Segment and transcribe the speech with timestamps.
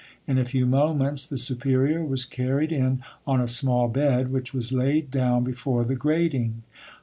[0.25, 4.71] In a few moments the superior was carried in on a small bed, which was
[4.71, 6.63] laid down before the grating.